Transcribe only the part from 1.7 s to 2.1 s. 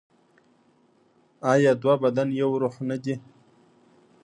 دوه